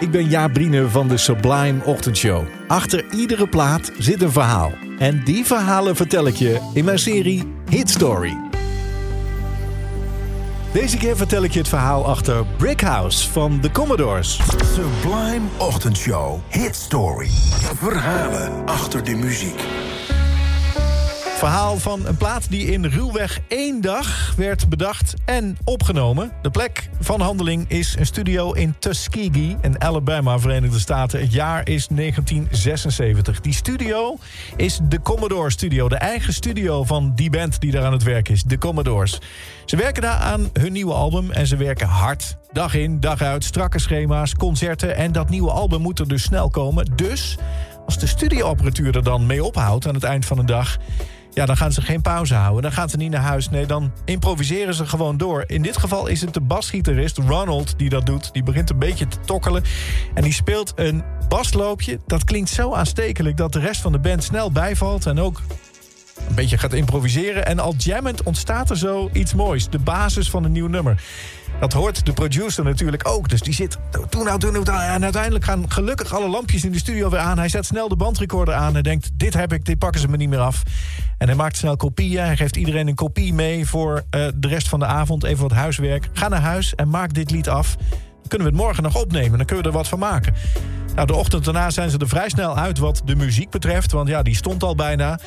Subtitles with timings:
[0.00, 2.44] ik ben Jaap Brine van de Sublime Ochtendshow.
[2.66, 4.72] Achter iedere plaat zit een verhaal.
[4.98, 8.36] En die verhalen vertel ik je in mijn serie Hit Story.
[10.72, 14.40] Deze keer vertel ik je het verhaal achter Brick House van de Commodores.
[14.74, 17.30] Sublime Ochtendshow Hit Story.
[17.78, 19.60] Verhalen achter de muziek.
[21.46, 26.32] Verhaal van een plaat die in ruwweg één dag werd bedacht en opgenomen.
[26.42, 31.20] De plek van handeling is een studio in Tuskegee in Alabama, Verenigde Staten.
[31.20, 33.40] Het jaar is 1976.
[33.40, 34.18] Die studio
[34.56, 38.28] is de Commodore Studio, de eigen studio van die band die daar aan het werk
[38.28, 39.18] is, de Commodores.
[39.64, 42.36] Ze werken daar aan hun nieuwe album en ze werken hard.
[42.52, 46.50] Dag in, dag uit, strakke schema's, concerten en dat nieuwe album moet er dus snel
[46.50, 46.92] komen.
[46.96, 47.36] Dus
[47.84, 50.78] als de studioapparatuur er dan mee ophoudt aan het eind van de dag
[51.36, 52.62] ja, dan gaan ze geen pauze houden.
[52.62, 53.50] Dan gaan ze niet naar huis.
[53.50, 55.44] Nee, dan improviseren ze gewoon door.
[55.46, 58.32] In dit geval is het de basgitarist Ronald die dat doet.
[58.32, 59.62] Die begint een beetje te tokkelen.
[60.14, 61.98] En die speelt een basloopje.
[62.06, 65.06] Dat klinkt zo aanstekelijk dat de rest van de band snel bijvalt.
[65.06, 65.40] En ook
[66.28, 67.46] een beetje gaat improviseren.
[67.46, 69.68] En al jammend ontstaat er zo iets moois.
[69.68, 71.02] De basis van een nieuw nummer.
[71.60, 73.28] Dat hoort de producer natuurlijk ook.
[73.28, 74.82] Dus die zit toen nou, toen nou.
[74.82, 77.38] En uiteindelijk gaan gelukkig alle lampjes in de studio weer aan.
[77.38, 79.10] Hij zet snel de bandrecorder aan en denkt...
[79.14, 80.62] dit heb ik, dit pakken ze me niet meer af.
[81.18, 82.24] En hij maakt snel kopieën.
[82.24, 85.24] Hij geeft iedereen een kopie mee voor uh, de rest van de avond.
[85.24, 86.08] Even wat huiswerk.
[86.12, 87.76] Ga naar huis en maak dit lied af.
[87.76, 89.36] Dan kunnen we het morgen nog opnemen.
[89.36, 90.34] Dan kunnen we er wat van maken.
[90.96, 93.92] Nou, de ochtend daarna zijn ze er vrij snel uit wat de muziek betreft.
[93.92, 95.18] Want ja, die stond al bijna.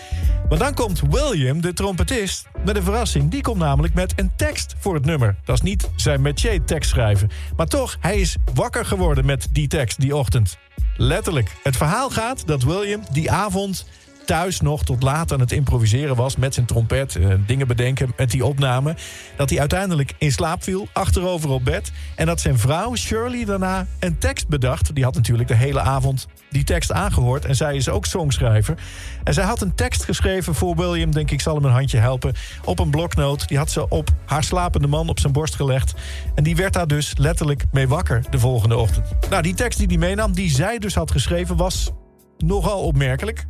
[0.49, 3.31] Maar dan komt William, de trompetist, met een verrassing.
[3.31, 5.35] Die komt namelijk met een tekst voor het nummer.
[5.45, 7.29] Dat is niet zijn métier tekst schrijven.
[7.55, 10.57] Maar toch, hij is wakker geworden met die tekst die ochtend.
[10.97, 11.51] Letterlijk.
[11.63, 13.85] Het verhaal gaat dat William die avond
[14.29, 18.31] thuis nog tot laat aan het improviseren was met zijn trompet, eh, dingen bedenken met
[18.31, 18.95] die opname.
[19.35, 21.91] Dat hij uiteindelijk in slaap viel, achterover op bed.
[22.15, 24.95] En dat zijn vrouw Shirley daarna een tekst bedacht.
[24.95, 27.45] Die had natuurlijk de hele avond die tekst aangehoord.
[27.45, 28.77] En zij is ook songschrijver.
[29.23, 32.33] En zij had een tekst geschreven voor William, denk ik zal hem een handje helpen,
[32.63, 33.47] op een bloknoot.
[33.47, 35.93] Die had ze op haar slapende man op zijn borst gelegd.
[36.35, 39.05] En die werd daar dus letterlijk mee wakker de volgende ochtend.
[39.29, 41.91] Nou, die tekst die hij meenam, die zij dus had geschreven, was
[42.37, 43.45] nogal opmerkelijk.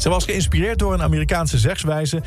[0.00, 2.22] Ze was geïnspireerd door een Amerikaanse zegswijze...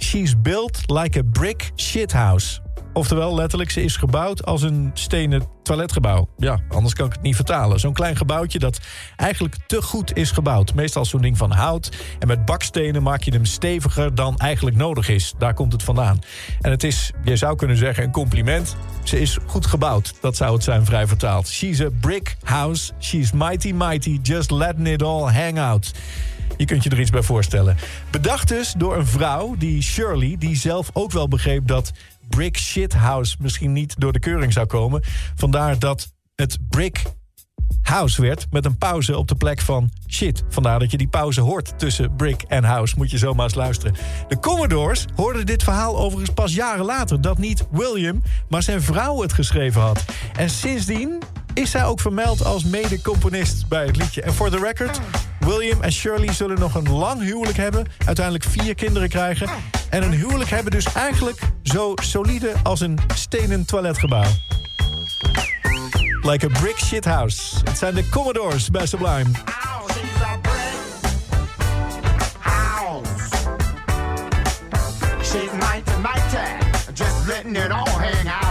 [0.00, 2.60] She's built like a brick shithouse.
[2.92, 6.28] Oftewel, letterlijk, ze is gebouwd als een stenen toiletgebouw.
[6.36, 7.80] Ja, anders kan ik het niet vertalen.
[7.80, 8.80] Zo'n klein gebouwtje dat
[9.16, 10.74] eigenlijk te goed is gebouwd.
[10.74, 11.96] Meestal zo'n ding van hout.
[12.18, 15.34] En met bakstenen maak je hem steviger dan eigenlijk nodig is.
[15.38, 16.18] Daar komt het vandaan.
[16.60, 18.76] En het is, je zou kunnen zeggen, een compliment.
[19.04, 20.14] Ze is goed gebouwd.
[20.20, 21.48] Dat zou het zijn, vrij vertaald.
[21.48, 22.92] She's a brick house.
[22.98, 24.18] She's mighty mighty.
[24.22, 25.92] Just letting it all hang out.
[26.56, 27.76] Je kunt je er iets bij voorstellen.
[28.10, 30.36] Bedacht dus door een vrouw, die Shirley...
[30.38, 31.92] die zelf ook wel begreep dat
[32.28, 33.36] Brick Shit House...
[33.40, 35.02] misschien niet door de keuring zou komen.
[35.34, 37.02] Vandaar dat het Brick
[37.82, 40.42] House werd met een pauze op de plek van shit.
[40.48, 42.94] Vandaar dat je die pauze hoort tussen Brick en House.
[42.96, 43.94] Moet je zomaar eens luisteren.
[44.28, 47.20] De Commodores hoorden dit verhaal overigens pas jaren later...
[47.20, 50.04] dat niet William, maar zijn vrouw het geschreven had.
[50.36, 51.22] En sindsdien
[51.54, 54.22] is zij ook vermeld als mede-componist bij het liedje.
[54.22, 55.00] En voor de record,
[55.48, 57.86] William en Shirley zullen nog een lang huwelijk hebben.
[58.06, 59.48] Uiteindelijk vier kinderen krijgen.
[59.90, 64.30] En een huwelijk hebben dus eigenlijk zo solide als een stenen toiletgebouw.
[66.22, 67.56] Like a brick shit house.
[67.64, 69.30] Het zijn de Commodores bij Sublime.
[76.94, 78.47] Just letting it all hang out.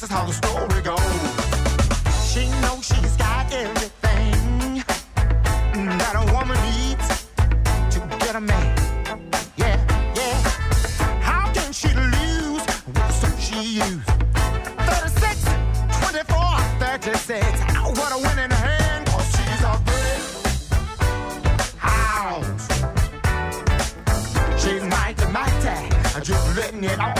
[0.00, 1.00] this is how the story goes.
[2.30, 4.84] She knows she's got everything
[5.98, 7.08] that a woman needs
[7.94, 8.76] to get a man.
[9.56, 9.76] Yeah,
[10.14, 10.36] yeah.
[11.20, 14.06] How can she lose with so she used?
[14.86, 15.42] 36,
[16.00, 17.60] 24, 36.
[17.98, 20.22] What a winning hand, cause she's a big
[21.76, 22.68] house.
[24.62, 27.17] She's mighty, mighty, just letting it out.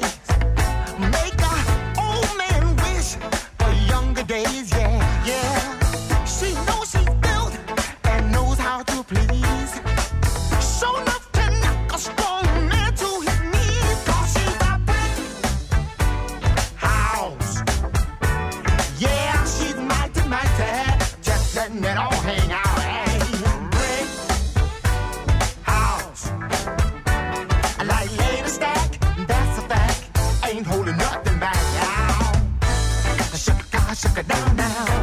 [0.00, 0.21] Man.
[30.82, 32.32] holding nothing back now.
[33.36, 35.01] Shaka, shaka, down now.